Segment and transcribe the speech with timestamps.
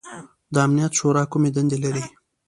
[0.53, 2.03] د امنیت شورا کومې دندې لري؟